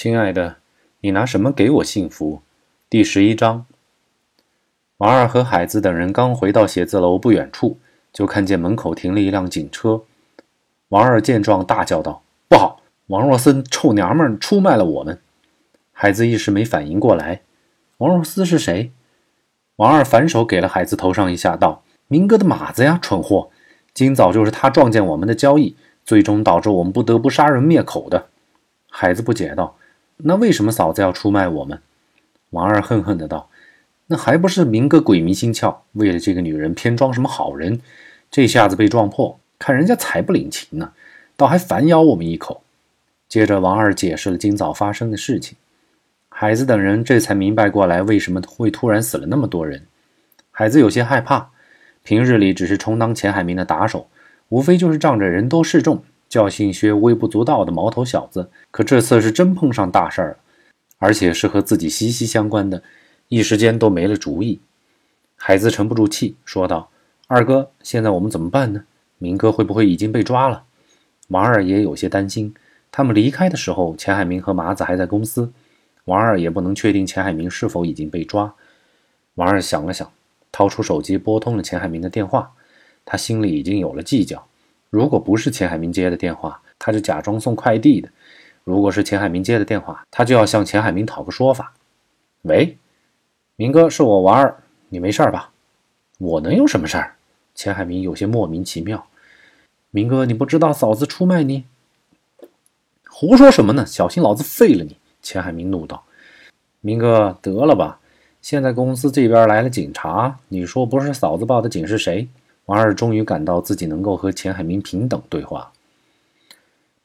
[0.00, 0.58] 亲爱的，
[1.00, 2.40] 你拿什么给我幸福？
[2.88, 3.66] 第十一章。
[4.98, 7.78] 王二和海子等人刚回到写字楼不远处，
[8.12, 10.02] 就看见门口停了一辆警车。
[10.90, 12.80] 王二见状，大叫道：“不好！
[13.08, 15.20] 王若森臭娘们出卖了我们！”
[15.92, 17.40] 海子一时没反应过来，
[17.96, 18.92] 王若思是谁？
[19.74, 23.50] 王二反手给了海子头上一下，道：“明哥的马子呀，蠢货！
[23.92, 25.74] 今早就是他撞见我们的交易，
[26.04, 28.28] 最终导致我们不得不杀人灭口的。”
[28.88, 29.74] 海子不解道。
[30.18, 31.80] 那为什么嫂子要出卖我们？
[32.50, 33.48] 王二恨恨的道
[34.08, 37.80] ：“那还不是明哥鬼迷心窍，为了这个女人偏装什么好人，
[38.30, 40.92] 这下子被撞破，看人家才不领情呢，
[41.36, 42.62] 倒还反咬我们一口。”
[43.28, 45.56] 接着，王二解释了今早发生的事情。
[46.30, 49.84] 海子等人这才明白过来，为什么会突然死了那么多人。
[50.50, 51.50] 海子有些害怕，
[52.02, 54.08] 平日里只是充当钱海明的打手，
[54.48, 56.02] 无非就是仗着人多势众。
[56.28, 60.36] 教训些微不足道的毛头小子，可这次是真碰上大事儿了，
[60.98, 62.82] 而且是和自己息息相关的，
[63.28, 64.60] 一时间都没了主意。
[65.36, 66.90] 海子沉不住气，说道
[67.28, 68.84] ：“二哥，现在我们怎么办呢？
[69.18, 70.64] 明哥会不会已经被抓了？”
[71.28, 72.52] 王二也有些担心。
[72.90, 75.52] 他们离开的时候，钱海明和麻子还在公司，
[76.06, 78.52] 王二也不能确定钱海明是否已经被抓。
[79.34, 80.10] 王二想了想，
[80.50, 82.50] 掏出手机拨通了钱海明的电话，
[83.04, 84.47] 他心里已经有了计较。
[84.90, 88.08] 如果不是钱海明接的电话，他就假装送快递的；
[88.64, 91.74] 如果是钱海明接的电话，他就要向钱海明讨个说法。
[92.42, 92.76] 喂，
[93.56, 94.56] 明哥，是我娃儿，
[94.88, 95.50] 你没事吧？
[96.18, 97.14] 我能有什么事儿？
[97.54, 99.06] 钱海明有些莫名其妙。
[99.90, 101.64] 明哥，你不知道嫂子出卖你？
[103.10, 103.84] 胡说什么呢？
[103.84, 104.96] 小心老子废了你！
[105.20, 106.04] 钱海明怒道。
[106.80, 107.98] 明哥，得了吧，
[108.40, 112.28] 现在公司这边来了警察，你说不是嫂子报的警是谁？
[112.68, 115.72] 王二终于感到自己能够和钱海明平等对话。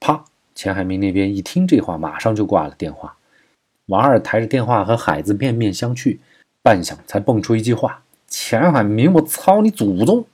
[0.00, 0.24] 啪！
[0.54, 3.16] 钱海明那边一听这话，马上就挂了电话。
[3.86, 6.18] 王二抬着电话和海子面面相觑，
[6.62, 10.26] 半晌才蹦出一句话：“钱海明，我操你祖宗！”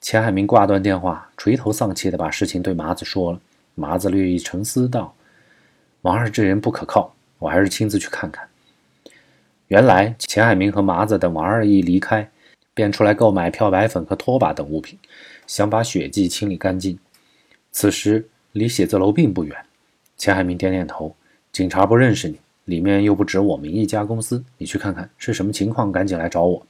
[0.00, 3.40] 钱海明挂断电话，垂头丧气地把事情对麻子说了。
[3.74, 5.14] 麻子略一沉思道
[6.02, 8.46] ：“王二这人不可靠，我还是亲自去看看。”
[9.68, 12.30] 原来钱海明和麻子等王二一离开。
[12.78, 14.96] 便出来购买漂白粉和拖把等物品，
[15.48, 16.96] 想把血迹清理干净。
[17.72, 19.56] 此时离写字楼并不远。
[20.16, 21.12] 钱海明点点头
[21.50, 26.64] ：“警察不认识你，里面又不止我们一家公司，你去看看是什么情况，赶紧来找我，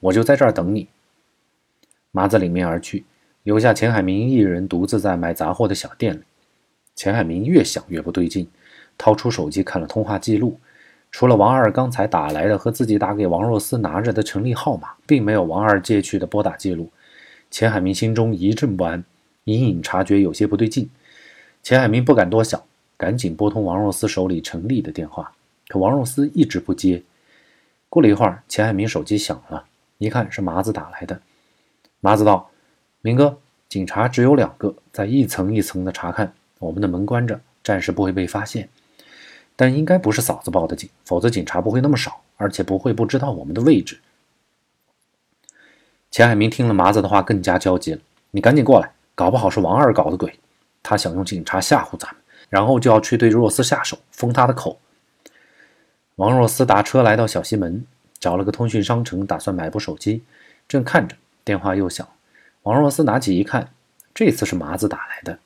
[0.00, 0.86] 我就在这儿等你。”
[2.12, 3.06] 麻子领命而去，
[3.42, 6.20] 留下钱海明一人独自在卖杂货的小店里。
[6.94, 8.46] 钱海明越想越不对劲，
[8.98, 10.60] 掏出手机看了通话记录。
[11.12, 16.90] 除了王二刚才打来的和自己打给王若思拿着的陈立号码，并没有王二借去的拨打记录。
[17.50, 19.04] 钱海明心中一阵不安，
[19.44, 20.88] 隐隐察觉有些不对劲。
[21.62, 22.60] 钱海明不敢多想，
[22.96, 25.32] 赶紧拨通王若思手里陈立的电话。
[25.68, 27.02] 可王若思一直不接。
[27.90, 29.64] 过了一会儿，钱海明手机响了，
[29.98, 31.20] 一看是麻子打来的。
[32.00, 32.50] 麻子道
[33.02, 38.66] ：“明哥，警察只有两个，在一层一层的查看，我们的门关着，暂时不会被发现。”
[39.56, 44.00] 但应该不是嫂子报的警，否则警察不会那么少，而且不会不知道我们的位置。
[46.10, 48.00] 钱海明听了麻子的话，更加焦急了
[48.32, 50.38] ：“你赶紧过来，搞不好是王二搞的鬼，
[50.82, 52.16] 他想用警察吓唬咱们，
[52.48, 54.78] 然后就要去对若思下手，封他的口。”
[56.16, 57.86] 王若思打车来到小西门，
[58.20, 60.22] 找了个通讯商城，打算买部手机。
[60.68, 62.06] 正看着，电话又响。
[62.62, 63.72] 王若思拿起一看，
[64.14, 65.38] 这次是麻子打来的。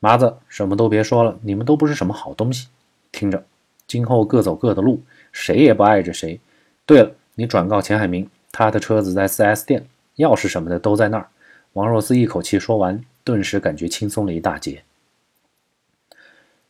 [0.00, 2.68] 麻子，什么都别说了，你们都不是什么好东西。
[3.12, 3.44] 听着，
[3.86, 5.02] 今后各走各的路，
[5.32, 6.40] 谁也不碍着谁。
[6.86, 9.86] 对了，你转告钱海明，他的车子在 4S 店，
[10.16, 11.28] 钥匙什么的都在那儿。
[11.74, 14.82] 王若思一口气说完，顿时感觉轻松了一大截。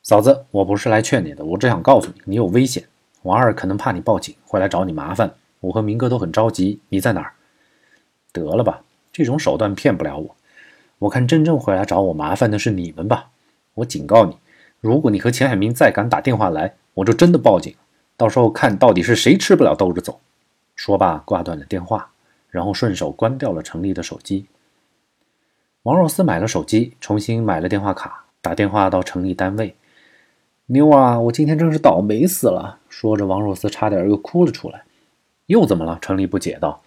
[0.02, 2.84] 嫂子，我不是来劝你的，我只想告诉你，你有危险。
[3.22, 5.34] 王二可能怕你报警，会来找你麻烦。
[5.60, 7.32] 我和明哥都很着急，你在哪儿？
[8.32, 8.82] 得了吧，
[9.12, 10.36] 这种手段骗不了我。
[10.98, 13.30] 我看真正会来找我麻烦的是你们吧。
[13.74, 14.36] 我警告你。
[14.80, 17.74] 如果你和钱海明再敢打电话来，我就真的报警。
[18.16, 20.20] 到时候看到底是谁吃不了兜着走。
[20.76, 22.10] 说罢，挂断了电话，
[22.50, 24.46] 然后顺手关掉了程丽的手机。
[25.82, 29.74] 王若思买了手机，重新买了电话卡，打电话到程丽单位。
[30.66, 32.78] 妞啊，我今天真是倒霉死了！
[32.88, 34.84] 说着，王若思差点又哭了出来。
[35.46, 35.98] 又怎么了？
[36.00, 36.82] 程丽不解道。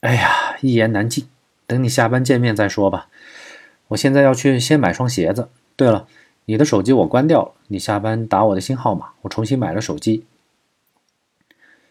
[0.00, 1.28] 哎呀，一言难尽。
[1.66, 3.08] 等你下班见面再说吧。
[3.88, 5.48] 我现在要去先买双鞋子。
[5.76, 6.06] 对了。
[6.50, 10.24] 你的手机我关掉了，你下班打我的新号码，我重新买了手机。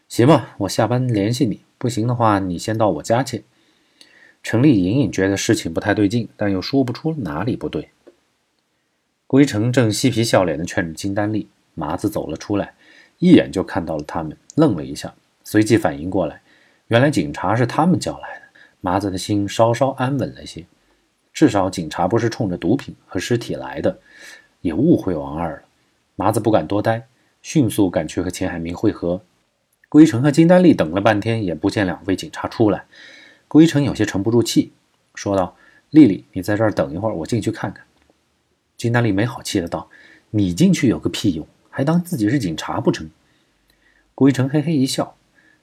[0.09, 1.61] 行吧，我下班联系你。
[1.77, 3.45] 不行的话，你先到我家去。
[4.44, 7.91] 陈丽隐隐觉得事情不太对劲，但又说不出哪里不对。
[9.27, 12.73] 归城正嬉皮笑脸地劝着金丹丽，麻子走了出来，
[13.19, 15.13] 一眼就看到了他们，愣了一下，
[15.45, 16.41] 随即反应过来，
[16.88, 18.45] 原来警察是他们叫来的。
[18.81, 20.65] 麻子的心稍稍安稳了些，
[21.31, 23.97] 至少警察不是冲着毒品和尸体来的，
[24.61, 25.61] 也误会王二了。
[26.15, 27.07] 麻子不敢多待，
[27.41, 29.21] 迅速赶去和钱海明会合。
[29.88, 32.85] 郭一成和金丹丽等了半天，也不见两位警察出来。
[33.47, 34.71] 郭一成有些沉不住气，
[35.15, 35.56] 说道
[35.89, 37.83] ：“丽丽，你在这儿等一会儿，我进去看看。”
[38.77, 39.89] 金丹丽没好气的道
[40.29, 43.09] ：“你进去有个屁用，还当自己是警察不成？”
[44.13, 45.15] 郭一成嘿嘿一笑：“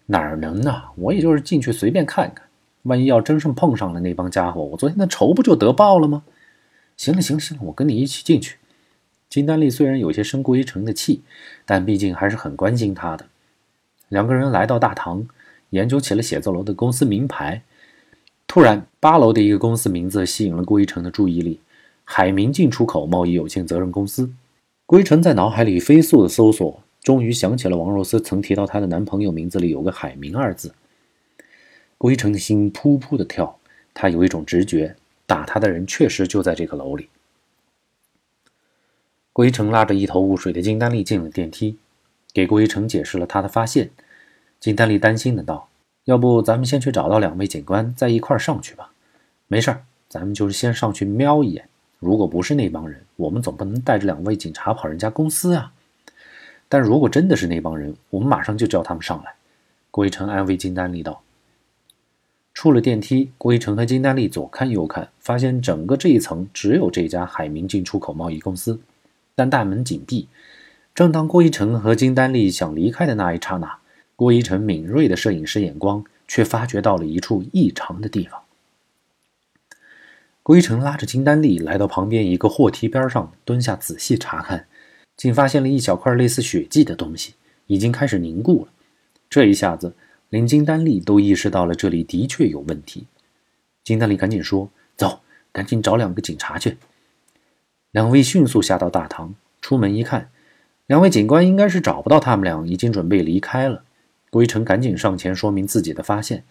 [0.07, 0.85] 哪儿能呢？
[0.97, 2.47] 我也就是进去随便看看，
[2.83, 6.25] 万一要真是碰上了那帮家伙，我昨天的仇不就得报了吗？”
[6.97, 8.57] 行了，行了，行了，我跟你一起进去。
[9.37, 11.21] 金丹丽虽然有些生郭一成的气，
[11.67, 13.27] 但毕竟还是很关心他的。
[14.09, 15.27] 两个人来到大堂，
[15.69, 17.61] 研究起了写字楼的公司名牌。
[18.47, 21.61] 突然，八楼的一个公司名字吸引了郭一成的注意力。
[22.03, 24.33] 海明进出口贸易有限责任公司，
[24.87, 30.73] 归尘在脑海里飞速的搜索，终于想起了王若思曾提到她的男朋友名字里有个海明二字。
[31.99, 33.59] 归尘的心扑扑的跳，
[33.93, 34.97] 他有一种直觉，
[35.27, 37.11] 打他的人确实就在这个楼里。
[39.37, 41.77] 郭一成拉着一头雾水的金丹丽进了电梯，
[42.33, 43.91] 给郭一成解释了他的发现。
[44.59, 45.69] 金丹丽担心的道
[46.05, 48.93] ：“要不咱们先去找到两位警官，再一块上去吧。
[49.47, 51.69] 没事儿，咱们就是先上去瞄一眼。”
[52.01, 55.71] 如果不是那帮人，我们总不能带着两位警察跑人家公司啊！
[56.71, 59.35] 但如果真的是那帮人，我们马上就叫他们上来。
[59.91, 61.21] 郭一成安慰金丹丽道。
[62.55, 68.81] 出了电梯，郭一成和金丹丽左看右看，发现整个这一层只有这家海明进出口贸易公司，
[69.37, 70.29] 但大门紧闭。
[70.93, 73.79] 正当郭一成和金丹丽想离开的那一刹那，
[74.17, 78.41] 郭一成敏锐的摄影师眼光却发觉到了一处异常的地方。
[80.43, 84.67] 郭一成拉着金丹丽来到旁边一个货梯边上，蹲下仔细查看，
[85.17, 87.35] 竟发现了一小块类似血迹的东西，
[87.67, 88.73] 已经开始凝固了。
[89.29, 89.95] 这一下子，
[90.31, 93.07] 连金丹丽都意识到了这里的确有问题。
[93.85, 95.21] 金丹丽赶紧说：“走，
[95.53, 96.79] 赶紧找两个警察去。”
[97.97, 100.29] 两位迅速下到大堂，出门一看，
[100.87, 103.85] 两位警官应该是找不到他们俩，已经准备离开了。
[104.29, 106.45] 郭一成赶紧上前说明自己的发现，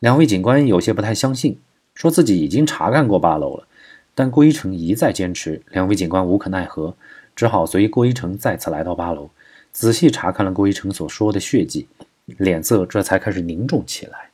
[0.00, 1.60] 两位警官有些不太相信。
[1.94, 3.68] 说自己已经查看过八楼了，
[4.16, 6.96] 但郭一成一再坚持，两位警官无可奈何，
[7.36, 9.30] 只好随郭一成再次来到八楼，
[9.70, 11.86] 仔细查看了郭一成所说的血迹，
[12.26, 14.29] 脸色这才开始凝重起来。